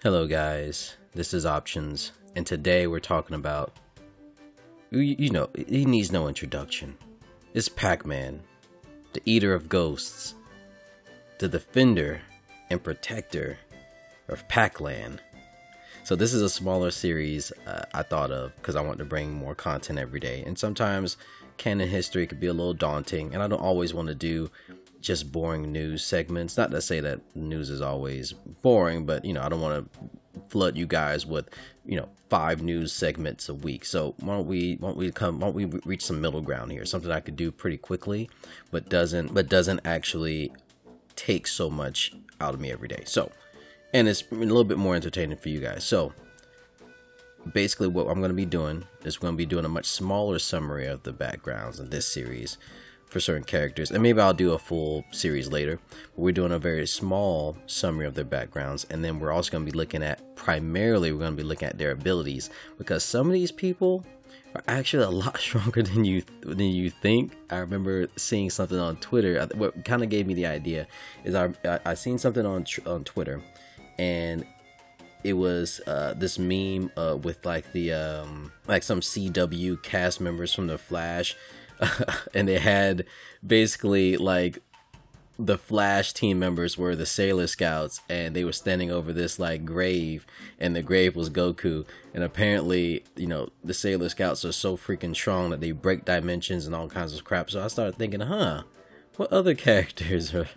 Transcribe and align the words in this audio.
Hello, 0.00 0.28
guys. 0.28 0.96
This 1.12 1.34
is 1.34 1.44
Options, 1.44 2.12
and 2.36 2.46
today 2.46 2.86
we're 2.86 3.00
talking 3.00 3.34
about. 3.34 3.72
You, 4.92 5.00
you 5.00 5.30
know, 5.30 5.50
he 5.56 5.84
needs 5.86 6.12
no 6.12 6.28
introduction. 6.28 6.96
It's 7.52 7.68
Pac 7.68 8.06
Man, 8.06 8.44
the 9.12 9.20
eater 9.24 9.54
of 9.54 9.68
ghosts, 9.68 10.36
the 11.40 11.48
defender 11.48 12.20
and 12.70 12.80
protector 12.80 13.58
of 14.28 14.46
Pac-Land. 14.46 15.20
So, 16.04 16.14
this 16.14 16.32
is 16.32 16.42
a 16.42 16.48
smaller 16.48 16.92
series 16.92 17.50
uh, 17.66 17.86
I 17.92 18.04
thought 18.04 18.30
of 18.30 18.54
because 18.54 18.76
I 18.76 18.82
want 18.82 18.98
to 18.98 19.04
bring 19.04 19.32
more 19.32 19.56
content 19.56 19.98
every 19.98 20.20
day. 20.20 20.44
And 20.46 20.56
sometimes 20.56 21.16
canon 21.56 21.88
history 21.88 22.24
could 22.28 22.38
be 22.38 22.46
a 22.46 22.52
little 22.52 22.72
daunting, 22.72 23.34
and 23.34 23.42
I 23.42 23.48
don't 23.48 23.60
always 23.60 23.92
want 23.92 24.06
to 24.06 24.14
do 24.14 24.48
just 25.00 25.32
boring 25.32 25.72
news 25.72 26.04
segments. 26.04 26.56
Not 26.56 26.70
to 26.70 26.80
say 26.80 27.00
that 27.00 27.20
news 27.34 27.70
is 27.70 27.80
always 27.80 28.32
boring, 28.32 29.06
but 29.06 29.24
you 29.24 29.32
know, 29.32 29.42
I 29.42 29.48
don't 29.48 29.60
want 29.60 29.92
to 29.92 30.08
flood 30.48 30.76
you 30.76 30.86
guys 30.86 31.26
with 31.26 31.48
you 31.84 31.96
know 31.96 32.08
five 32.28 32.62
news 32.62 32.92
segments 32.92 33.48
a 33.48 33.54
week. 33.54 33.84
So 33.84 34.14
why 34.20 34.36
don't 34.36 34.46
we 34.46 34.76
why 34.76 34.88
don't 34.88 34.98
we 34.98 35.10
come 35.10 35.40
why 35.40 35.48
don't 35.48 35.54
we 35.54 35.64
reach 35.64 36.04
some 36.04 36.20
middle 36.20 36.42
ground 36.42 36.72
here? 36.72 36.84
Something 36.84 37.10
I 37.10 37.20
could 37.20 37.36
do 37.36 37.50
pretty 37.50 37.78
quickly, 37.78 38.28
but 38.70 38.88
doesn't 38.88 39.34
but 39.34 39.48
doesn't 39.48 39.80
actually 39.84 40.52
take 41.16 41.46
so 41.46 41.68
much 41.68 42.12
out 42.40 42.54
of 42.54 42.60
me 42.60 42.70
every 42.70 42.88
day. 42.88 43.02
So 43.06 43.30
and 43.92 44.08
it's 44.08 44.24
a 44.30 44.34
little 44.34 44.64
bit 44.64 44.78
more 44.78 44.94
entertaining 44.94 45.38
for 45.38 45.48
you 45.48 45.60
guys. 45.60 45.84
So 45.84 46.12
basically 47.52 47.88
what 47.88 48.08
I'm 48.08 48.18
going 48.18 48.30
to 48.30 48.34
be 48.34 48.44
doing 48.44 48.84
is 49.04 49.16
going 49.16 49.34
to 49.34 49.38
be 49.38 49.46
doing 49.46 49.64
a 49.64 49.68
much 49.68 49.86
smaller 49.86 50.38
summary 50.38 50.86
of 50.86 51.02
the 51.02 51.12
backgrounds 51.12 51.80
in 51.80 51.90
this 51.90 52.06
series 52.06 52.58
for 53.08 53.20
certain 53.20 53.44
characters, 53.44 53.90
and 53.90 54.02
maybe 54.02 54.20
I'll 54.20 54.34
do 54.34 54.52
a 54.52 54.58
full 54.58 55.04
series 55.10 55.50
later. 55.50 55.78
But 55.90 56.22
we're 56.22 56.32
doing 56.32 56.52
a 56.52 56.58
very 56.58 56.86
small 56.86 57.56
summary 57.66 58.06
of 58.06 58.14
their 58.14 58.24
backgrounds, 58.24 58.86
and 58.90 59.04
then 59.04 59.18
we're 59.18 59.32
also 59.32 59.50
going 59.50 59.64
to 59.64 59.72
be 59.72 59.76
looking 59.76 60.02
at 60.02 60.36
primarily 60.36 61.12
we're 61.12 61.20
going 61.20 61.36
to 61.36 61.42
be 61.42 61.48
looking 61.48 61.68
at 61.68 61.78
their 61.78 61.90
abilities 61.90 62.50
because 62.76 63.02
some 63.04 63.26
of 63.26 63.32
these 63.32 63.52
people 63.52 64.04
are 64.54 64.62
actually 64.68 65.04
a 65.04 65.10
lot 65.24 65.38
stronger 65.38 65.82
than 65.82 66.04
you 66.04 66.22
than 66.40 66.60
you 66.60 66.90
think. 66.90 67.32
I 67.50 67.58
remember 67.58 68.08
seeing 68.16 68.50
something 68.50 68.78
on 68.78 68.96
Twitter. 68.96 69.46
What 69.54 69.84
kind 69.84 70.02
of 70.02 70.08
gave 70.08 70.26
me 70.26 70.34
the 70.34 70.46
idea 70.46 70.86
is 71.24 71.34
I 71.34 71.52
I, 71.64 71.80
I 71.84 71.94
seen 71.94 72.18
something 72.18 72.44
on 72.44 72.66
on 72.86 73.04
Twitter, 73.04 73.42
and 73.98 74.44
it 75.24 75.32
was 75.32 75.80
uh, 75.86 76.14
this 76.16 76.38
meme 76.38 76.90
uh, 76.96 77.16
with 77.22 77.44
like 77.44 77.72
the 77.72 77.92
um, 77.92 78.52
like 78.66 78.82
some 78.82 79.00
CW 79.00 79.82
cast 79.82 80.20
members 80.20 80.54
from 80.54 80.66
the 80.66 80.78
Flash 80.78 81.36
and 82.34 82.48
they 82.48 82.58
had 82.58 83.04
basically 83.46 84.16
like 84.16 84.60
the 85.38 85.56
Flash 85.56 86.12
team 86.12 86.38
members 86.38 86.76
were 86.76 86.96
the 86.96 87.06
Sailor 87.06 87.46
Scouts, 87.46 88.00
and 88.08 88.34
they 88.34 88.44
were 88.44 88.52
standing 88.52 88.90
over 88.90 89.12
this 89.12 89.38
like 89.38 89.64
grave, 89.64 90.26
and 90.58 90.74
the 90.74 90.82
grave 90.82 91.14
was 91.14 91.30
Goku. 91.30 91.86
And 92.12 92.24
apparently, 92.24 93.04
you 93.14 93.28
know, 93.28 93.50
the 93.62 93.74
Sailor 93.74 94.08
Scouts 94.08 94.44
are 94.44 94.52
so 94.52 94.76
freaking 94.76 95.14
strong 95.14 95.50
that 95.50 95.60
they 95.60 95.70
break 95.70 96.04
dimensions 96.04 96.66
and 96.66 96.74
all 96.74 96.88
kinds 96.88 97.14
of 97.14 97.22
crap. 97.22 97.50
So 97.50 97.62
I 97.62 97.68
started 97.68 97.96
thinking, 97.96 98.20
huh, 98.20 98.64
what 99.16 99.32
other 99.32 99.54
characters 99.54 100.34
are 100.34 100.48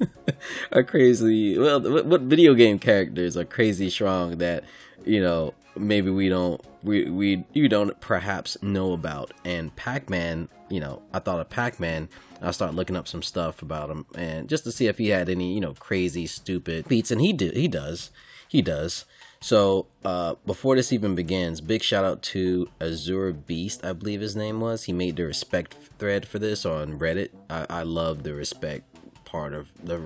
are 0.72 0.84
crazy? 0.84 1.58
Well, 1.58 1.80
what 2.04 2.20
video 2.22 2.54
game 2.54 2.78
characters 2.78 3.36
are 3.36 3.44
crazy 3.44 3.90
strong 3.90 4.38
that 4.38 4.62
you 5.04 5.20
know 5.20 5.54
maybe 5.76 6.10
we 6.10 6.28
don't 6.28 6.60
we 6.82 7.10
we 7.10 7.44
you 7.52 7.68
don't 7.68 7.98
perhaps 8.00 8.56
know 8.62 8.92
about. 8.92 9.32
And 9.44 9.74
pac-man 9.76 10.48
you 10.70 10.80
know 10.80 11.02
i 11.12 11.18
thought 11.18 11.40
of 11.40 11.50
pac-man. 11.50 12.08
I 12.42 12.50
started 12.50 12.76
looking 12.76 12.96
up 12.96 13.08
some 13.08 13.22
stuff 13.22 13.62
about 13.62 13.90
him 13.90 14.06
and 14.14 14.48
just 14.48 14.64
to 14.64 14.72
see 14.72 14.86
if 14.86 14.98
he 14.98 15.08
had 15.08 15.28
any 15.28 15.54
you 15.54 15.60
know 15.60 15.74
crazy 15.74 16.26
stupid 16.26 16.88
beats. 16.88 17.10
And 17.10 17.20
he 17.20 17.32
did 17.32 17.56
he 17.56 17.68
does. 17.68 18.10
He 18.48 18.62
does. 18.62 19.04
So 19.40 19.88
uh, 20.04 20.36
before 20.46 20.76
this 20.76 20.92
even 20.92 21.14
begins 21.14 21.60
big 21.60 21.82
shout 21.82 22.04
out 22.04 22.22
to 22.22 22.68
azure 22.80 23.32
beast 23.32 23.84
i 23.84 23.92
believe 23.92 24.20
his 24.20 24.36
name 24.36 24.60
was. 24.60 24.84
He 24.84 24.92
made 24.92 25.16
the 25.16 25.24
respect 25.24 25.76
thread 25.98 26.26
for 26.26 26.38
this 26.38 26.64
on 26.64 26.98
reddit. 26.98 27.30
I, 27.50 27.66
I 27.68 27.82
love 27.82 28.22
the 28.22 28.34
respect 28.34 28.84
part 29.34 29.52
of 29.52 29.66
the 29.82 29.96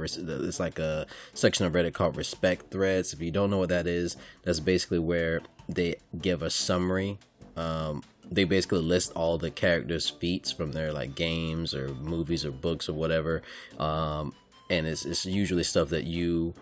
it's 0.49 0.59
like 0.59 0.79
a 0.79 1.07
section 1.35 1.67
of 1.67 1.75
reddit 1.75 1.93
called 1.93 2.17
respect 2.17 2.71
threads 2.71 3.13
if 3.13 3.21
you 3.21 3.31
don't 3.31 3.51
know 3.51 3.59
what 3.59 3.69
that 3.69 3.87
is 3.87 4.17
that's 4.43 4.59
basically 4.59 4.99
where 4.99 5.43
they 5.69 5.97
give 6.19 6.43
a 6.43 6.49
summary. 6.49 7.19
Um, 7.55 8.03
they 8.31 8.45
basically 8.45 8.81
list 8.81 9.13
all 9.15 9.37
the 9.37 9.51
characters' 9.51 10.09
feats 10.09 10.51
from 10.51 10.73
their 10.73 10.93
like 10.93 11.15
games 11.15 11.75
or 11.75 11.89
movies 11.89 12.45
or 12.45 12.51
books 12.51 12.89
or 12.89 12.95
whatever, 12.95 13.43
um, 13.79 14.33
and 14.71 14.87
it's 14.87 15.05
it's 15.05 15.27
usually 15.27 15.65
stuff 15.65 15.91
that 15.91 16.05
you 16.05 16.55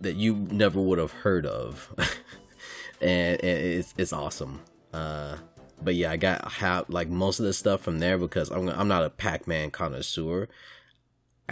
that 0.00 0.16
you 0.16 0.34
never 0.34 0.80
would 0.80 0.98
have 0.98 1.12
heard 1.12 1.44
of, 1.44 1.92
and, 3.00 3.42
and, 3.42 3.58
it's 3.58 3.94
it's 3.98 4.12
awesome. 4.12 4.60
Uh, 4.92 5.36
but 5.82 5.94
yeah, 5.94 6.10
I 6.10 6.16
got 6.16 6.50
how 6.50 6.84
like 6.88 7.08
most 7.08 7.40
of 7.40 7.46
the 7.46 7.52
stuff 7.52 7.80
from 7.80 7.98
there 7.98 8.18
because 8.18 8.50
I'm 8.50 8.68
I'm 8.68 8.88
not 8.88 9.04
a 9.04 9.10
Pac-Man 9.10 9.70
connoisseur. 9.70 10.48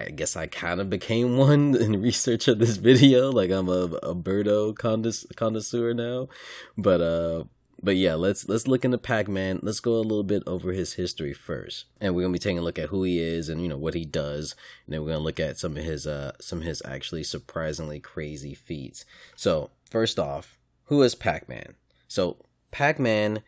I 0.06 0.10
guess 0.10 0.36
I 0.36 0.47
kind 0.47 0.81
of 0.81 0.91
became 0.91 1.36
one 1.38 1.75
in 1.75 2.00
research 2.00 2.48
of 2.48 2.59
this 2.59 2.76
video. 2.76 3.31
Like 3.31 3.50
I'm 3.50 3.69
a, 3.69 3.84
a 4.03 4.14
Birdo 4.14 4.75
condes- 4.76 5.26
connoisseur 5.36 5.94
now, 5.94 6.28
but 6.76 7.00
uh, 7.00 7.44
but 7.82 7.97
yeah, 7.97 8.14
let's 8.14 8.48
let's 8.48 8.66
look 8.66 8.84
into 8.84 8.98
Pac-Man. 8.98 9.60
Let's 9.62 9.81
go 9.81 9.94
a 9.94 10.00
little 10.03 10.25
bit 10.25 10.42
over 10.47 10.72
his 10.72 10.94
history 10.94 11.32
first, 11.32 11.87
and 12.00 12.14
we're 12.14 12.22
gonna 12.22 12.32
be 12.32 12.38
taking 12.38 12.58
a 12.58 12.62
look 12.62 12.78
at 12.78 12.88
who 12.88 13.04
he 13.04 13.20
is 13.20 13.48
and 13.48 13.62
you 13.62 13.69
know 13.69 13.76
what 13.76 13.94
he 13.94 14.04
does, 14.04 14.56
and 14.87 14.94
then 14.94 15.03
we're 15.03 15.12
gonna 15.12 15.25
look 15.25 15.41
at 15.41 15.58
some 15.58 15.76
of 15.76 15.84
his 15.84 16.06
uh 16.06 16.32
some 16.41 16.58
of 16.58 16.64
his 16.64 16.82
actually 16.84 17.22
surprisingly 17.22 18.00
crazy 18.00 18.54
feats. 18.54 19.04
So 19.37 19.70
first 19.88 20.19
off, 20.19 20.58
who 20.84 21.03
is 21.03 21.14
Pac-Man? 21.14 21.75
So 22.08 22.38
Pac-Man, 22.72 23.42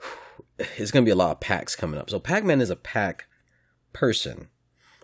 it's 0.58 0.90
gonna 0.90 1.04
be 1.04 1.12
a 1.12 1.16
lot 1.16 1.32
of 1.32 1.40
packs 1.40 1.76
coming 1.76 2.00
up. 2.00 2.10
So 2.10 2.18
Pac-Man 2.18 2.60
is 2.60 2.70
a 2.70 2.76
pack 2.76 3.26
person 3.92 4.48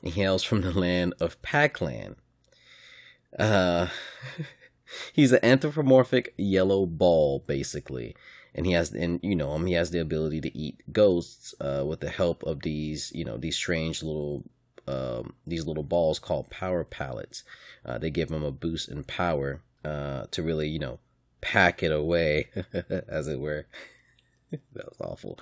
he 0.02 0.10
hails 0.10 0.42
from 0.42 0.62
the 0.62 0.72
land 0.72 1.14
of 1.20 1.40
Pac-Land. 1.42 2.16
Uh, 3.38 3.88
he's 5.12 5.32
an 5.32 5.44
anthropomorphic 5.44 6.34
yellow 6.36 6.86
ball, 6.86 7.44
basically, 7.46 8.16
and 8.54 8.66
he 8.66 8.72
has, 8.72 8.92
and 8.92 9.20
you 9.22 9.34
know 9.36 9.54
him, 9.54 9.66
he 9.66 9.74
has 9.74 9.90
the 9.90 10.00
ability 10.00 10.40
to 10.40 10.58
eat 10.58 10.82
ghosts 10.92 11.54
uh, 11.60 11.84
with 11.86 12.00
the 12.00 12.10
help 12.10 12.42
of 12.42 12.62
these, 12.62 13.12
you 13.14 13.24
know, 13.24 13.36
these 13.36 13.56
strange 13.56 14.02
little, 14.02 14.44
um, 14.86 15.34
these 15.46 15.66
little 15.66 15.84
balls 15.84 16.18
called 16.18 16.50
power 16.50 16.84
pellets. 16.84 17.44
Uh, 17.84 17.96
they 17.96 18.10
give 18.10 18.30
him 18.30 18.42
a 18.42 18.50
boost 18.50 18.88
in 18.88 19.04
power 19.04 19.62
uh, 19.84 20.24
to 20.30 20.42
really, 20.42 20.68
you 20.68 20.78
know, 20.78 20.98
pack 21.40 21.82
it 21.82 21.92
away, 21.92 22.48
as 23.08 23.28
it 23.28 23.40
were. 23.40 23.66
that 24.74 24.86
was 24.86 25.00
awful. 25.00 25.38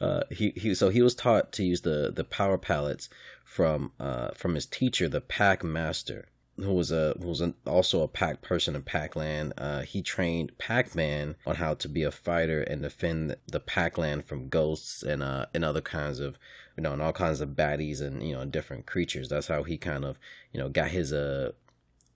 Uh, 0.00 0.22
he 0.30 0.52
he. 0.56 0.74
So 0.74 0.88
he 0.88 1.02
was 1.02 1.14
taught 1.14 1.52
to 1.52 1.64
use 1.64 1.82
the 1.82 2.12
the 2.14 2.24
power 2.24 2.58
pellets 2.58 3.08
from 3.44 3.92
uh 4.00 4.30
from 4.30 4.54
his 4.54 4.66
teacher, 4.66 5.08
the 5.08 5.20
Pack 5.20 5.62
Master, 5.62 6.28
who 6.56 6.72
was 6.72 6.90
a 6.90 7.14
who 7.20 7.28
was 7.28 7.40
an, 7.40 7.54
also 7.66 8.02
a 8.02 8.08
Pack 8.08 8.42
person 8.42 8.74
in 8.74 8.82
Pac-Land. 8.82 9.52
Uh, 9.58 9.82
he 9.82 10.02
trained 10.02 10.56
Pac-Man 10.58 11.36
on 11.46 11.56
how 11.56 11.74
to 11.74 11.88
be 11.88 12.02
a 12.02 12.10
fighter 12.10 12.62
and 12.62 12.82
defend 12.82 13.36
the 13.46 13.60
Pac-Land 13.60 14.24
from 14.24 14.48
ghosts 14.48 15.02
and 15.02 15.22
uh 15.22 15.46
and 15.52 15.64
other 15.64 15.80
kinds 15.80 16.20
of 16.20 16.38
you 16.76 16.82
know 16.82 16.92
and 16.92 17.02
all 17.02 17.12
kinds 17.12 17.40
of 17.40 17.50
baddies 17.50 18.00
and 18.00 18.22
you 18.26 18.34
know 18.34 18.44
different 18.44 18.86
creatures. 18.86 19.28
That's 19.28 19.48
how 19.48 19.62
he 19.64 19.76
kind 19.76 20.04
of 20.04 20.18
you 20.52 20.60
know 20.60 20.68
got 20.68 20.88
his 20.88 21.12
uh 21.12 21.52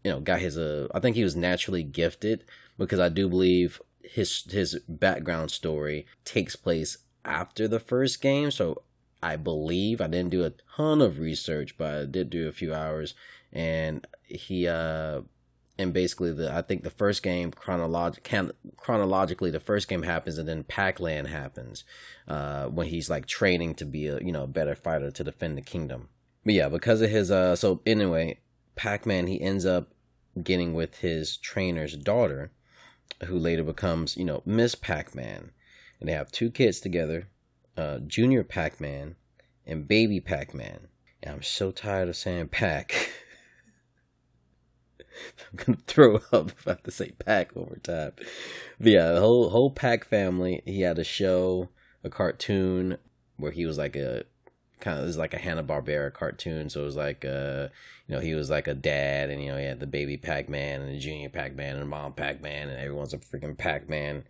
you 0.05 0.11
know 0.11 0.21
got 0.21 0.41
his 0.41 0.57
uh 0.57 0.89
I 0.95 1.01
think 1.01 1.17
he 1.17 1.25
was 1.25 1.37
naturally 1.37 1.83
gifted 1.83 2.45
because 2.79 3.01
I 3.01 3.09
do 3.09 3.29
believe 3.29 3.81
his 4.09 4.45
his 4.51 4.79
background 4.89 5.51
story 5.51 6.07
takes 6.25 6.57
place 6.57 6.99
after 7.25 7.69
the 7.69 7.81
first 7.81 8.21
game. 8.21 8.51
So 8.51 8.83
I 9.23 9.37
believe 9.37 10.01
I 10.01 10.07
didn't 10.07 10.31
do 10.31 10.45
a 10.45 10.53
ton 10.77 11.03
of 11.03 11.19
research, 11.19 11.77
but 11.77 11.95
I 11.95 12.05
did 12.05 12.31
do 12.31 12.49
a 12.49 12.53
few 12.53 12.75
hours, 12.75 13.15
and 13.53 14.07
he 14.25 14.67
uh 14.67 15.23
and 15.79 15.93
basically 15.93 16.33
the 16.33 16.53
I 16.53 16.63
think 16.63 16.83
the 16.83 16.91
first 16.91 17.23
game 17.23 17.51
chronolog- 17.53 18.23
can, 18.23 18.53
chronologically 18.77 19.51
the 19.51 19.61
first 19.61 19.89
game 19.89 20.03
happens 20.03 20.39
and 20.39 20.49
then 20.49 20.65
Pac-Land 20.65 21.29
happens 21.29 21.85
uh 22.27 22.67
when 22.67 22.89
he's 22.89 23.09
like 23.09 23.27
training 23.27 23.75
to 23.77 23.85
be 23.85 24.07
a 24.09 24.19
you 24.21 24.33
know 24.33 24.45
a 24.45 24.49
better 24.49 24.75
fighter 24.75 25.11
to 25.11 25.25
defend 25.25 25.57
the 25.57 25.63
kingdom. 25.63 26.09
But 26.45 26.55
yeah, 26.55 26.69
because 26.69 27.01
of 27.01 27.11
his 27.11 27.31
uh 27.31 27.57
so 27.57 27.81
anyway, 27.87 28.41
Pac-Man 28.75 29.27
he 29.27 29.41
ends 29.41 29.67
up 29.67 29.93
getting 30.43 30.75
with 30.75 30.99
his 30.99 31.37
trainer's 31.37 31.97
daughter 31.97 32.53
who 33.25 33.39
later 33.39 33.63
becomes, 33.63 34.17
you 34.17 34.25
know, 34.25 34.43
Miss 34.45 34.75
Pac 34.75 35.15
Man. 35.15 35.51
And 36.01 36.09
they 36.09 36.13
have 36.13 36.31
two 36.31 36.51
kids 36.51 36.81
together 36.81 37.29
uh, 37.77 37.99
Junior 38.01 38.43
Pac 38.43 38.81
Man 38.81 39.17
and 39.67 39.87
Baby 39.87 40.21
Pac 40.21 40.55
Man. 40.55 40.89
And 41.23 41.35
I'm 41.35 41.43
so 41.43 41.71
tired 41.71 42.09
of 42.09 42.17
saying 42.17 42.49
Pac. 42.49 43.11
I'm 45.53 45.57
gonna 45.57 45.79
throw 45.87 46.17
up 46.33 46.51
if 46.51 46.67
I 46.67 46.73
have 46.73 46.83
to 46.85 46.91
say 46.91 47.13
Pac 47.13 47.55
one 47.55 47.67
more 47.67 47.77
time. 47.77 48.13
But 48.79 48.93
yeah, 48.93 49.13
the 49.13 49.21
whole 49.21 49.51
whole 49.51 49.71
Pac 49.71 50.05
family. 50.05 50.63
He 50.65 50.83
had 50.83 50.99
a 50.99 51.05
show, 51.05 51.69
a 52.05 52.11
cartoon 52.11 52.99
where 53.37 53.53
he 53.53 53.67
was 53.67 53.79
like 53.79 53.97
a 53.97 54.25
kind 54.81 54.99
of 54.99 55.05
it 55.05 55.07
was 55.07 55.19
like 55.19 55.35
a 55.35 55.39
Hanna 55.39 55.63
Barbera 55.65 56.13
cartoon. 56.13 56.69
So 56.71 56.83
it 56.83 56.85
was 56.85 56.97
like 56.97 57.25
uh 57.25 57.69
you 58.07 58.15
know 58.15 58.21
he 58.21 58.35
was 58.35 58.51
like 58.51 58.67
a 58.67 58.75
dad, 58.75 59.31
and 59.31 59.43
you 59.43 59.51
know 59.51 59.59
he 59.59 59.65
had 59.65 59.81
the 59.81 59.87
baby 59.87 60.17
Pac 60.17 60.49
Man 60.49 60.81
and 60.81 60.95
the 60.95 60.99
junior 60.99 61.29
Pac 61.29 61.55
Man 61.55 61.77
and 61.77 61.89
mom 61.89 62.15
Pac 62.15 62.41
Man, 62.43 62.69
and 62.69 62.79
everyone's 62.79 63.15
a 63.15 63.19
freaking 63.19 63.57
Pac 63.57 63.89
Man. 63.89 64.25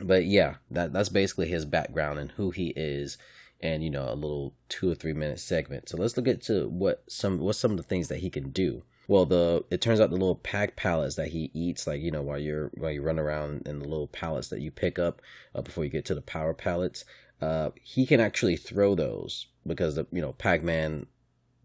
But 0.00 0.24
yeah, 0.24 0.56
that 0.70 0.92
that's 0.92 1.08
basically 1.08 1.48
his 1.48 1.64
background 1.64 2.18
and 2.18 2.32
who 2.32 2.50
he 2.50 2.72
is, 2.76 3.18
and 3.60 3.82
you 3.82 3.90
know 3.90 4.10
a 4.10 4.14
little 4.14 4.54
two 4.68 4.90
or 4.90 4.94
three 4.94 5.12
minute 5.12 5.40
segment. 5.40 5.88
So 5.88 5.96
let's 5.96 6.16
look 6.16 6.28
at 6.28 6.42
to 6.42 6.68
what 6.68 7.04
some 7.08 7.38
what 7.38 7.56
some 7.56 7.72
of 7.72 7.76
the 7.76 7.82
things 7.82 8.08
that 8.08 8.20
he 8.20 8.30
can 8.30 8.50
do. 8.50 8.82
Well, 9.08 9.24
the 9.24 9.64
it 9.70 9.80
turns 9.80 10.00
out 10.00 10.10
the 10.10 10.16
little 10.16 10.36
pack 10.36 10.76
pallets 10.76 11.16
that 11.16 11.28
he 11.28 11.50
eats, 11.54 11.86
like 11.86 12.00
you 12.00 12.10
know, 12.10 12.22
while 12.22 12.38
you're 12.38 12.70
while 12.74 12.92
you 12.92 13.02
run 13.02 13.18
around 13.18 13.66
in 13.66 13.78
the 13.78 13.88
little 13.88 14.06
pallets 14.06 14.48
that 14.48 14.60
you 14.60 14.70
pick 14.70 14.98
up 14.98 15.22
uh, 15.54 15.62
before 15.62 15.84
you 15.84 15.90
get 15.90 16.04
to 16.06 16.14
the 16.14 16.20
power 16.20 16.52
pellets, 16.52 17.04
uh, 17.40 17.70
he 17.82 18.04
can 18.06 18.20
actually 18.20 18.56
throw 18.56 18.94
those 18.94 19.46
because 19.68 19.94
the 19.94 20.06
you 20.10 20.20
know 20.20 20.32
Pac 20.32 20.62
Man, 20.62 21.06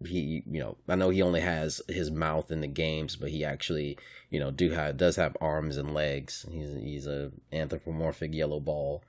he 0.05 0.44
you 0.50 0.59
know 0.59 0.77
I 0.88 0.95
know 0.95 1.09
he 1.09 1.21
only 1.21 1.41
has 1.41 1.81
his 1.88 2.11
mouth 2.11 2.51
in 2.51 2.61
the 2.61 2.67
games, 2.67 3.15
but 3.15 3.29
he 3.29 3.44
actually 3.44 3.97
you 4.29 4.39
know 4.39 4.51
do 4.51 4.71
have 4.71 4.97
does 4.97 5.15
have 5.15 5.38
arms 5.41 5.77
and 5.77 5.94
legs. 5.94 6.45
He's 6.51 6.73
he's 6.73 7.07
a 7.07 7.31
anthropomorphic 7.51 8.33
yellow 8.33 8.59
ball, 8.59 9.03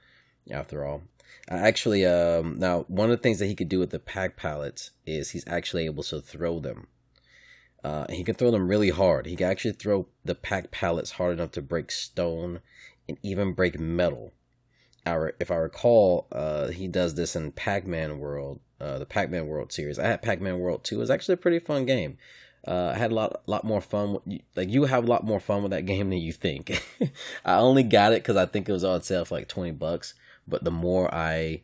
after 0.50 0.84
all. 0.84 1.02
Actually, 1.48 2.06
um, 2.06 2.58
now 2.58 2.84
one 2.88 3.10
of 3.10 3.18
the 3.18 3.22
things 3.22 3.38
that 3.40 3.46
he 3.46 3.54
could 3.54 3.68
do 3.68 3.78
with 3.78 3.90
the 3.90 3.98
pack 3.98 4.36
pallets 4.36 4.92
is 5.04 5.30
he's 5.30 5.46
actually 5.46 5.84
able 5.84 6.02
to 6.04 6.20
throw 6.20 6.60
them 6.60 6.86
uh, 7.84 8.06
he 8.08 8.24
can 8.24 8.34
throw 8.34 8.50
them 8.50 8.66
really 8.66 8.88
hard. 8.88 9.26
He 9.26 9.36
can 9.36 9.50
actually 9.50 9.72
throw 9.72 10.06
the 10.24 10.34
pack 10.34 10.70
pallets 10.70 11.12
hard 11.12 11.34
enough 11.34 11.52
to 11.52 11.62
break 11.62 11.90
stone 11.90 12.60
and 13.06 13.18
even 13.22 13.52
break 13.52 13.78
metal. 13.78 14.32
Our, 15.04 15.34
if 15.38 15.50
I 15.50 15.56
recall, 15.56 16.26
uh, 16.32 16.68
he 16.68 16.88
does 16.88 17.14
this 17.14 17.36
in 17.36 17.52
Pac-Man 17.52 18.18
World, 18.18 18.60
uh, 18.84 18.98
the 18.98 19.06
Pac-Man 19.06 19.46
World 19.46 19.72
series. 19.72 19.98
I 19.98 20.06
had 20.06 20.22
Pac-Man 20.22 20.58
World 20.58 20.84
2. 20.84 20.96
It 20.96 20.98
was 20.98 21.10
actually 21.10 21.34
a 21.34 21.38
pretty 21.38 21.58
fun 21.58 21.86
game. 21.86 22.18
Uh, 22.66 22.92
I 22.94 22.98
had 22.98 23.12
a 23.12 23.14
lot, 23.14 23.42
lot 23.46 23.64
more 23.64 23.80
fun. 23.80 24.14
With, 24.14 24.40
like 24.56 24.70
you 24.70 24.84
have 24.84 25.04
a 25.04 25.06
lot 25.06 25.24
more 25.24 25.40
fun 25.40 25.62
with 25.62 25.70
that 25.70 25.86
game 25.86 26.10
than 26.10 26.18
you 26.18 26.32
think. 26.32 26.82
I 27.44 27.56
only 27.56 27.82
got 27.82 28.12
it 28.12 28.22
because 28.22 28.36
I 28.36 28.46
think 28.46 28.68
it 28.68 28.72
was 28.72 28.84
on 28.84 29.02
sale 29.02 29.24
for 29.24 29.34
like 29.34 29.48
twenty 29.48 29.72
bucks. 29.72 30.14
But 30.46 30.64
the 30.64 30.70
more 30.70 31.12
I, 31.14 31.62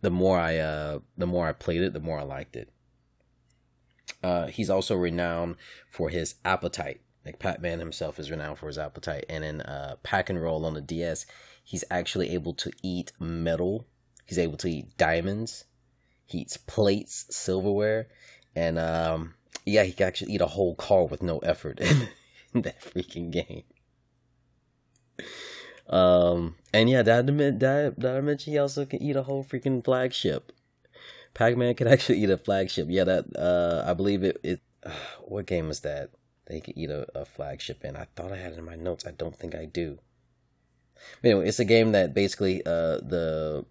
the 0.00 0.10
more 0.10 0.38
I, 0.38 0.58
uh, 0.58 0.98
the 1.16 1.26
more 1.26 1.46
I 1.46 1.52
played 1.52 1.82
it, 1.82 1.92
the 1.92 2.00
more 2.00 2.20
I 2.20 2.22
liked 2.22 2.56
it. 2.56 2.70
Uh, 4.22 4.46
he's 4.46 4.70
also 4.70 4.96
renowned 4.96 5.56
for 5.90 6.08
his 6.08 6.36
appetite. 6.44 7.00
Like 7.24 7.38
Pac-Man 7.38 7.78
himself 7.78 8.18
is 8.18 8.30
renowned 8.30 8.58
for 8.58 8.66
his 8.66 8.78
appetite. 8.78 9.24
And 9.28 9.44
in 9.44 9.60
uh, 9.62 9.96
Pac 10.02 10.30
'n 10.30 10.38
Roll 10.38 10.64
on 10.64 10.74
the 10.74 10.80
DS, 10.80 11.26
he's 11.62 11.84
actually 11.90 12.30
able 12.30 12.54
to 12.54 12.70
eat 12.82 13.12
metal. 13.18 13.86
He's 14.24 14.38
able 14.38 14.56
to 14.58 14.68
eat 14.68 14.96
diamonds. 14.96 15.64
He 16.26 16.38
eats 16.38 16.56
plates, 16.56 17.26
silverware, 17.30 18.08
and 18.54 18.78
um, 18.78 19.34
yeah, 19.64 19.84
he 19.84 19.92
can 19.92 20.06
actually 20.06 20.32
eat 20.32 20.40
a 20.40 20.46
whole 20.46 20.74
car 20.74 21.06
with 21.06 21.22
no 21.22 21.38
effort 21.38 21.80
in, 21.80 22.08
in 22.52 22.62
that 22.62 22.80
freaking 22.80 23.30
game. 23.30 23.64
Um, 25.88 26.56
and 26.72 26.88
yeah, 26.88 27.00
I, 27.00 27.02
did, 27.02 27.62
I, 27.62 27.90
did 27.90 28.04
I 28.04 28.20
mention 28.20 28.52
he 28.52 28.58
also 28.58 28.86
can 28.86 29.02
eat 29.02 29.16
a 29.16 29.22
whole 29.22 29.44
freaking 29.44 29.84
flagship? 29.84 30.52
Pac-Man 31.34 31.74
can 31.74 31.88
actually 31.88 32.22
eat 32.22 32.30
a 32.30 32.38
flagship. 32.38 32.86
Yeah, 32.88 33.04
that 33.04 33.36
uh, 33.36 33.84
I 33.88 33.92
believe 33.94 34.22
it. 34.22 34.40
It 34.42 34.60
uh, 34.84 34.90
what 35.22 35.46
game 35.46 35.70
is 35.70 35.80
that? 35.80 36.10
They 36.46 36.60
can 36.60 36.78
eat 36.78 36.90
a, 36.90 37.06
a 37.14 37.24
flagship 37.24 37.84
in. 37.84 37.96
I 37.96 38.06
thought 38.16 38.32
I 38.32 38.36
had 38.36 38.52
it 38.52 38.58
in 38.58 38.64
my 38.64 38.76
notes. 38.76 39.06
I 39.06 39.12
don't 39.12 39.36
think 39.36 39.54
I 39.54 39.64
do. 39.64 39.98
Anyway, 41.22 41.48
it's 41.48 41.58
a 41.58 41.64
game 41.64 41.92
that 41.92 42.14
basically 42.14 42.64
uh, 42.64 43.00
the 43.00 43.64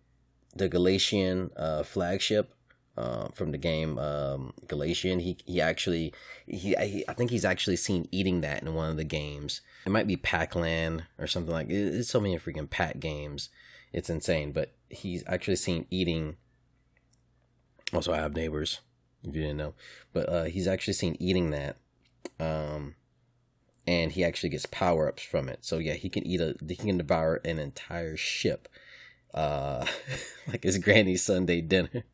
the 0.56 0.70
Galaxian 0.70 1.52
uh, 1.56 1.84
flagship 1.84 2.54
uh, 2.98 3.30
from 3.34 3.52
the 3.52 3.58
game 3.58 3.98
um, 3.98 4.54
Galaxian. 4.68 5.22
He 5.22 5.38
he 5.46 5.62
actually 5.62 6.14
he, 6.48 6.76
I 6.78 7.14
think 7.14 7.32
he's 7.32 7.46
actually 7.46 7.78
seen 7.78 8.08
eating 8.12 8.42
that 8.42 8.62
in 8.62 8.74
one 8.74 8.90
of 8.90 8.98
the 8.98 9.04
games. 9.04 9.62
It 9.86 9.92
might 9.92 10.08
be 10.08 10.16
Pac-Land 10.16 11.06
or 11.20 11.28
something 11.28 11.54
like. 11.54 11.70
It. 11.70 11.96
It's 11.96 12.10
so 12.10 12.22
many 12.22 12.38
freaking 12.38 12.70
Pac 12.70 13.00
games. 13.00 13.50
It's 13.92 14.10
insane. 14.10 14.52
But 14.52 14.74
he's 14.90 15.24
actually 15.28 15.58
seen 15.58 15.86
eating 15.90 16.38
also, 17.94 18.12
I 18.12 18.18
have 18.18 18.36
neighbors, 18.36 18.80
if 19.24 19.36
you 19.36 19.42
didn't 19.42 19.58
know. 19.58 19.74
But 20.14 20.30
uh, 20.30 20.44
he's 20.46 20.68
actually 20.68 20.94
seen 20.94 21.16
eating 21.20 21.52
that. 21.52 21.78
Um, 22.40 22.96
and 23.86 24.12
he 24.12 24.24
actually 24.24 24.50
gets 24.50 24.66
power 24.66 25.08
ups 25.08 25.24
from 25.24 25.48
it. 25.48 25.60
So 25.62 25.78
yeah, 25.78 25.94
he 25.94 26.10
can 26.10 26.26
eat 26.26 26.42
a 26.42 26.56
he 26.68 26.76
can 26.76 26.98
devour 26.98 27.42
an 27.46 27.60
entire 27.60 28.18
ship, 28.18 28.68
uh, 29.34 29.86
like 30.48 30.64
his 30.64 30.78
granny's 30.78 31.24
Sunday 31.24 31.62
dinner. 31.62 32.04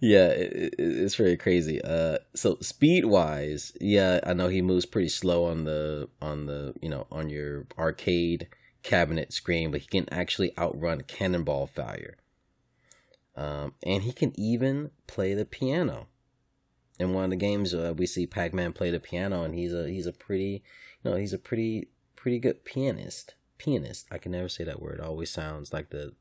yeah, 0.00 0.26
it, 0.28 0.74
it's 0.78 1.14
very 1.14 1.36
crazy. 1.36 1.80
Uh, 1.82 2.18
so 2.34 2.58
speed 2.60 3.04
wise, 3.04 3.72
yeah, 3.80 4.20
I 4.24 4.32
know 4.32 4.48
he 4.48 4.62
moves 4.62 4.86
pretty 4.86 5.08
slow 5.08 5.46
on 5.46 5.64
the 5.64 6.08
on 6.20 6.46
the 6.46 6.74
you 6.80 6.88
know 6.88 7.06
on 7.10 7.28
your 7.28 7.66
arcade 7.78 8.48
cabinet 8.82 9.32
screen, 9.32 9.70
but 9.70 9.80
he 9.80 9.86
can 9.86 10.08
actually 10.12 10.56
outrun 10.58 11.02
Cannonball 11.02 11.66
Fire. 11.66 12.16
Um, 13.36 13.74
and 13.82 14.04
he 14.04 14.12
can 14.12 14.38
even 14.38 14.90
play 15.08 15.34
the 15.34 15.44
piano. 15.44 16.06
In 17.00 17.12
one 17.12 17.24
of 17.24 17.30
the 17.30 17.36
games, 17.36 17.74
uh, 17.74 17.92
we 17.96 18.06
see 18.06 18.26
Pac-Man 18.26 18.72
play 18.72 18.92
the 18.92 19.00
piano, 19.00 19.42
and 19.42 19.54
he's 19.54 19.74
a 19.74 19.88
he's 19.88 20.06
a 20.06 20.12
pretty, 20.12 20.62
you 21.02 21.10
know, 21.10 21.16
he's 21.16 21.32
a 21.32 21.38
pretty 21.38 21.88
pretty 22.14 22.38
good 22.38 22.64
pianist. 22.64 23.34
Pianist. 23.64 24.06
I 24.10 24.18
can 24.18 24.32
never 24.32 24.48
say 24.48 24.64
that 24.64 24.82
word. 24.82 24.98
It 24.98 25.04
always 25.04 25.30
sounds 25.30 25.72
like 25.72 25.90
the. 25.90 26.12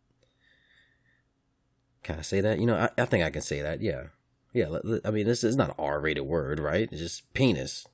Can 2.03 2.19
I 2.19 2.21
say 2.21 2.41
that? 2.41 2.59
You 2.59 2.65
know, 2.65 2.75
I, 2.75 3.01
I 3.01 3.05
think 3.05 3.23
I 3.23 3.29
can 3.29 3.41
say 3.41 3.61
that. 3.61 3.81
Yeah, 3.81 4.07
yeah. 4.53 4.77
I 5.03 5.11
mean, 5.11 5.25
this 5.25 5.43
is 5.43 5.55
not 5.55 5.69
an 5.69 5.75
R-rated 5.77 6.23
word, 6.23 6.59
right? 6.59 6.87
It's 6.91 7.01
just 7.01 7.33
penis. 7.33 7.85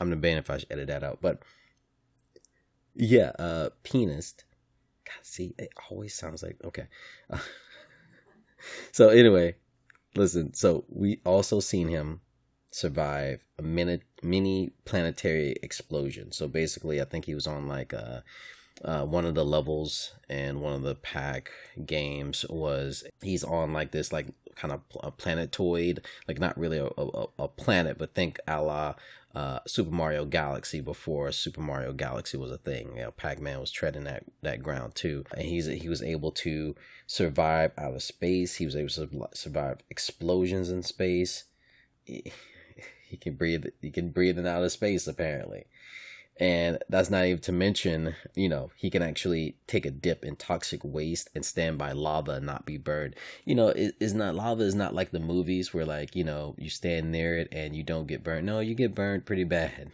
I'm 0.00 0.20
ban 0.20 0.38
if 0.38 0.50
I 0.50 0.58
should 0.58 0.72
edit 0.72 0.88
that 0.88 1.04
out, 1.04 1.18
but 1.22 1.42
yeah, 2.94 3.32
uh, 3.38 3.70
pianist 3.84 4.44
God, 5.04 5.14
see, 5.22 5.54
it 5.58 5.70
always 5.90 6.14
sounds 6.14 6.42
like 6.42 6.56
okay. 6.64 6.86
so 8.92 9.08
anyway, 9.08 9.56
listen. 10.14 10.54
So 10.54 10.84
we 10.88 11.20
also 11.24 11.60
seen 11.60 11.88
him 11.88 12.20
survive 12.72 13.44
a 13.58 13.62
mini 13.62 14.00
mini 14.22 14.72
planetary 14.84 15.56
explosion. 15.62 16.32
So 16.32 16.48
basically, 16.48 17.00
I 17.00 17.04
think 17.04 17.26
he 17.26 17.34
was 17.34 17.46
on 17.46 17.68
like 17.68 17.94
uh, 17.94 18.20
uh, 18.84 19.04
one 19.04 19.24
of 19.24 19.34
the 19.34 19.44
levels 19.44 20.14
and 20.28 20.60
one 20.60 20.74
of 20.74 20.82
the 20.82 20.96
pack 20.96 21.50
games 21.86 22.44
was 22.48 23.04
he's 23.22 23.44
on 23.44 23.72
like 23.72 23.92
this 23.92 24.12
like 24.12 24.26
kind 24.56 24.72
of 24.72 24.80
a 25.02 25.10
planetoid, 25.10 26.04
like 26.26 26.40
not 26.40 26.58
really 26.58 26.78
a, 26.78 26.88
a, 26.98 27.26
a 27.38 27.48
planet, 27.48 27.98
but 27.98 28.14
think 28.14 28.40
a 28.48 28.60
la 28.60 28.94
uh, 29.34 29.60
Super 29.66 29.90
Mario 29.90 30.24
Galaxy 30.24 30.80
before 30.80 31.32
Super 31.32 31.60
Mario 31.62 31.92
Galaxy 31.92 32.36
was 32.36 32.50
a 32.50 32.58
thing. 32.58 32.92
You 32.96 33.04
know, 33.04 33.10
Pac-Man 33.12 33.60
was 33.60 33.70
treading 33.70 34.04
that, 34.04 34.24
that 34.42 34.62
ground 34.62 34.94
too, 34.94 35.24
and 35.34 35.46
he's 35.46 35.66
he 35.66 35.88
was 35.88 36.02
able 36.02 36.32
to 36.32 36.74
survive 37.06 37.72
out 37.78 37.94
of 37.94 38.02
space. 38.02 38.56
He 38.56 38.64
was 38.64 38.76
able 38.76 38.90
to 38.90 39.28
survive 39.34 39.78
explosions 39.90 40.70
in 40.70 40.82
space. 40.82 41.44
He, 43.12 43.18
can 43.18 43.34
breathe. 43.34 43.66
He 43.82 43.90
can 43.90 44.08
breathe 44.08 44.38
in 44.38 44.46
outer 44.46 44.70
space 44.70 45.06
apparently. 45.06 45.66
And 46.40 46.78
that's 46.88 47.10
not 47.10 47.26
even 47.26 47.42
to 47.42 47.52
mention, 47.52 48.16
you 48.34 48.48
know, 48.48 48.70
he 48.74 48.88
can 48.88 49.02
actually 49.02 49.56
take 49.66 49.84
a 49.84 49.90
dip 49.90 50.24
in 50.24 50.36
toxic 50.36 50.80
waste 50.82 51.28
and 51.34 51.44
stand 51.44 51.76
by 51.76 51.92
lava 51.92 52.32
and 52.32 52.46
not 52.46 52.64
be 52.64 52.78
burned. 52.78 53.16
You 53.44 53.54
know, 53.54 53.68
it, 53.68 53.96
it's 54.00 54.14
not 54.14 54.34
lava 54.34 54.62
is 54.62 54.74
not 54.74 54.94
like 54.94 55.10
the 55.10 55.20
movies 55.20 55.74
where 55.74 55.84
like, 55.84 56.16
you 56.16 56.24
know, 56.24 56.54
you 56.56 56.70
stand 56.70 57.12
near 57.12 57.36
it 57.36 57.48
and 57.52 57.76
you 57.76 57.82
don't 57.82 58.06
get 58.08 58.24
burned. 58.24 58.46
No, 58.46 58.60
you 58.60 58.74
get 58.74 58.94
burned 58.94 59.26
pretty 59.26 59.44
bad. 59.44 59.92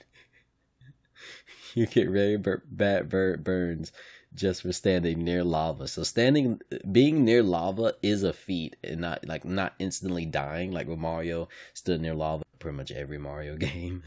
you 1.75 1.87
get 1.87 2.09
very 2.09 2.37
bur- 2.37 2.63
bad 2.71 3.09
bur- 3.09 3.37
burns 3.37 3.91
just 4.35 4.63
for 4.63 4.73
standing 4.73 5.25
near 5.25 5.43
lava. 5.43 5.89
So 5.89 6.03
standing 6.03 6.61
being 6.91 7.25
near 7.25 7.43
lava 7.43 7.95
is 8.03 8.23
a 8.23 8.33
feat 8.33 8.77
and 8.85 9.01
not 9.01 9.27
like 9.27 9.45
not 9.45 9.75
instantly 9.79 10.27
dying 10.27 10.73
like 10.73 10.89
when 10.89 11.01
Mario 11.01 11.49
stood 11.75 12.01
near 12.01 12.15
lava 12.15 12.45
pretty 12.59 12.77
much 12.77 12.91
every 12.91 13.19
Mario 13.19 13.57
game 13.57 14.03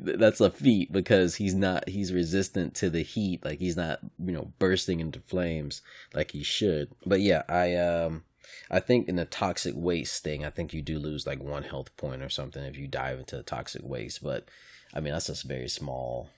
that's 0.00 0.40
a 0.40 0.50
feat 0.50 0.92
because 0.92 1.36
he's 1.36 1.54
not 1.54 1.88
he's 1.88 2.12
resistant 2.12 2.74
to 2.74 2.90
the 2.90 3.02
heat 3.02 3.44
like 3.44 3.58
he's 3.58 3.76
not 3.76 4.00
you 4.18 4.32
know 4.32 4.52
bursting 4.58 5.00
into 5.00 5.20
flames 5.20 5.82
like 6.14 6.32
he 6.32 6.42
should 6.42 6.90
but 7.06 7.20
yeah 7.20 7.42
i 7.48 7.74
um 7.74 8.22
i 8.70 8.78
think 8.78 9.08
in 9.08 9.16
the 9.16 9.24
toxic 9.24 9.74
waste 9.76 10.22
thing 10.22 10.44
i 10.44 10.50
think 10.50 10.74
you 10.74 10.82
do 10.82 10.98
lose 10.98 11.26
like 11.26 11.42
one 11.42 11.62
health 11.62 11.94
point 11.96 12.22
or 12.22 12.28
something 12.28 12.62
if 12.64 12.76
you 12.76 12.86
dive 12.86 13.18
into 13.18 13.36
the 13.36 13.42
toxic 13.42 13.82
waste 13.82 14.22
but 14.22 14.46
i 14.92 15.00
mean 15.00 15.12
that's 15.12 15.28
just 15.28 15.44
very 15.44 15.68
small 15.68 16.28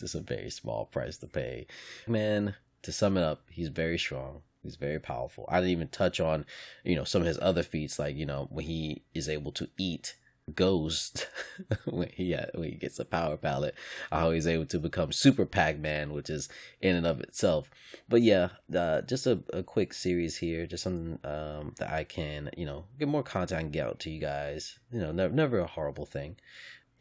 this 0.00 0.14
is 0.14 0.20
a 0.20 0.24
very 0.24 0.50
small 0.50 0.86
price 0.86 1.16
to 1.18 1.26
pay 1.26 1.66
man 2.06 2.54
to 2.82 2.92
sum 2.92 3.16
it 3.16 3.22
up 3.22 3.42
he's 3.50 3.68
very 3.68 3.98
strong 3.98 4.42
he's 4.62 4.76
very 4.76 4.98
powerful 4.98 5.44
i 5.48 5.56
didn't 5.56 5.70
even 5.70 5.88
touch 5.88 6.20
on 6.20 6.44
you 6.84 6.94
know 6.96 7.04
some 7.04 7.22
of 7.22 7.28
his 7.28 7.38
other 7.40 7.62
feats 7.62 7.98
like 7.98 8.16
you 8.16 8.26
know 8.26 8.48
when 8.50 8.66
he 8.66 9.02
is 9.14 9.28
able 9.28 9.52
to 9.52 9.68
eat 9.78 10.16
Ghost 10.54 11.28
when 11.84 12.08
he 12.08 12.36
when 12.54 12.70
he 12.70 12.74
gets 12.74 12.98
a 12.98 13.04
power 13.04 13.36
palette, 13.36 13.76
how 14.10 14.32
he's 14.32 14.46
able 14.46 14.66
to 14.66 14.78
become 14.78 15.12
Super 15.12 15.46
Pac-Man, 15.46 16.12
which 16.12 16.28
is 16.28 16.48
in 16.80 16.96
and 16.96 17.06
of 17.06 17.20
itself. 17.20 17.70
But 18.08 18.22
yeah, 18.22 18.48
uh, 18.76 19.02
just 19.02 19.26
a, 19.26 19.40
a 19.52 19.62
quick 19.62 19.94
series 19.94 20.38
here, 20.38 20.66
just 20.66 20.82
something 20.82 21.18
um, 21.24 21.74
that 21.78 21.90
I 21.92 22.04
can 22.04 22.50
you 22.56 22.66
know 22.66 22.86
get 22.98 23.08
more 23.08 23.22
content 23.22 23.62
and 23.62 23.72
get 23.72 23.86
out 23.86 24.00
to 24.00 24.10
you 24.10 24.20
guys. 24.20 24.78
You 24.90 25.00
know, 25.00 25.12
never 25.12 25.32
never 25.32 25.58
a 25.60 25.66
horrible 25.66 26.06
thing. 26.06 26.36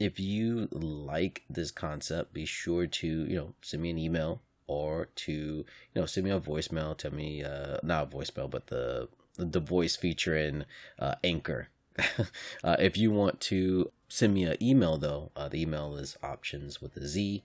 If 0.02 0.20
you 0.20 0.68
like 0.72 1.44
this 1.50 1.72
concept, 1.72 2.34
be 2.34 2.46
sure 2.46 2.88
to 2.88 3.08
you 3.08 3.36
know 3.36 3.54
send 3.62 3.84
me 3.84 3.92
an 3.92 3.98
email 3.98 4.42
or 4.68 5.10
to 5.16 5.32
you 5.32 5.66
know 5.96 6.06
send 6.06 6.26
me 6.26 6.32
a 6.32 6.40
voicemail. 6.40 6.98
Tell 6.98 7.14
me 7.14 7.44
uh, 7.44 7.78
not 7.84 8.04
a 8.12 8.16
voicemail, 8.16 8.50
but 8.50 8.68
the 8.68 9.10
the 9.38 9.60
voice 9.60 9.96
feature 9.96 10.36
in 10.36 10.66
uh, 11.00 11.16
Anchor 11.24 11.70
uh, 12.64 12.76
if 12.80 12.98
you 12.98 13.12
want 13.12 13.40
to 13.42 13.92
send 14.08 14.34
me 14.34 14.44
an 14.44 14.58
email, 14.62 14.98
though, 14.98 15.32
uh, 15.36 15.50
the 15.50 15.62
email 15.62 15.96
is 15.96 16.18
options 16.24 16.82
with 16.82 16.96
a 16.98 17.08
Z 17.08 17.44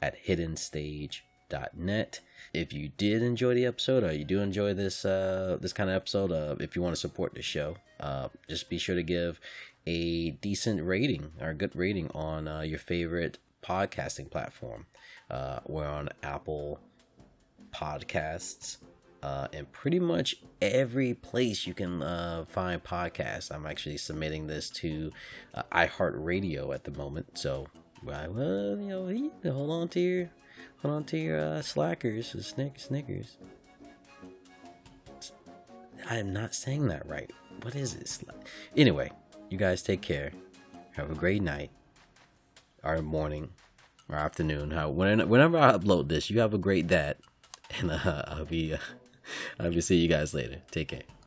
at 0.00 0.16
hiddenstage.net. 1.48 2.20
If 2.52 2.72
you 2.72 2.90
did 2.96 3.22
enjoy 3.22 3.54
the 3.54 3.66
episode, 3.66 4.04
or 4.04 4.12
you 4.12 4.24
do 4.24 4.40
enjoy 4.40 4.74
this 4.74 5.04
uh, 5.04 5.58
this 5.60 5.72
kind 5.72 5.90
of 5.90 5.96
episode, 5.96 6.32
uh, 6.32 6.56
if 6.60 6.74
you 6.74 6.82
want 6.82 6.94
to 6.94 7.00
support 7.00 7.34
the 7.34 7.42
show, 7.42 7.76
uh, 8.00 8.28
just 8.48 8.70
be 8.70 8.78
sure 8.78 8.94
to 8.94 9.02
give 9.02 9.40
a 9.86 10.30
decent 10.30 10.82
rating 10.86 11.32
or 11.40 11.50
a 11.50 11.54
good 11.54 11.74
rating 11.74 12.10
on 12.14 12.48
uh, 12.48 12.60
your 12.60 12.78
favorite 12.78 13.38
podcasting 13.62 14.30
platform. 14.30 14.86
Uh, 15.30 15.60
we're 15.66 15.86
on 15.86 16.08
Apple 16.22 16.80
Podcasts, 17.74 18.78
uh, 19.22 19.48
and 19.52 19.70
pretty 19.72 19.98
much 19.98 20.36
every 20.62 21.12
place 21.12 21.66
you 21.66 21.74
can 21.74 22.02
uh, 22.02 22.46
find 22.48 22.82
podcasts. 22.82 23.54
I'm 23.54 23.66
actually 23.66 23.98
submitting 23.98 24.46
this 24.46 24.70
to 24.70 25.12
uh, 25.54 25.64
iHeartRadio 25.70 26.74
at 26.74 26.84
the 26.84 26.92
moment, 26.92 27.38
so 27.38 27.66
well, 28.02 28.78
you 28.80 29.32
know, 29.42 29.52
hold 29.52 29.70
on 29.70 29.88
to 29.88 30.00
your 30.00 30.30
hold 30.82 30.94
on 30.94 31.04
to 31.04 31.18
your 31.18 31.38
uh, 31.38 31.62
slackers, 31.62 32.34
Snick, 32.46 32.78
Snickers. 32.78 33.36
I 36.08 36.16
am 36.16 36.32
not 36.32 36.54
saying 36.54 36.88
that 36.88 37.06
right. 37.06 37.30
What 37.62 37.74
is 37.74 37.94
this? 37.94 38.24
Anyway, 38.76 39.10
you 39.50 39.58
guys 39.58 39.82
take 39.82 40.00
care. 40.00 40.32
Have 40.92 41.10
a 41.10 41.14
great 41.14 41.42
night, 41.42 41.70
or 42.82 43.02
morning, 43.02 43.50
or 44.08 44.16
afternoon. 44.16 44.70
How 44.70 44.90
whenever 44.90 45.58
I 45.58 45.72
upload 45.72 46.08
this, 46.08 46.30
you 46.30 46.40
have 46.40 46.54
a 46.54 46.58
great 46.58 46.86
day, 46.86 47.14
and 47.78 47.90
uh, 47.90 48.22
I'll 48.26 48.44
be. 48.44 48.74
Uh, 48.74 48.78
I 49.60 49.64
will 49.64 49.72
be 49.72 49.80
see 49.82 49.96
you 49.96 50.08
guys 50.08 50.32
later. 50.32 50.62
Take 50.70 50.88
care. 50.88 51.17